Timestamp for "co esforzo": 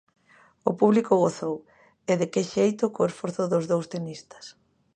2.95-3.43